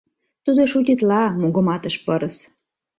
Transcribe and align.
—Тудо 0.45 0.61
шутитла,— 0.71 1.23
мугыматыш 1.41 1.95
пырыс. 2.05 2.35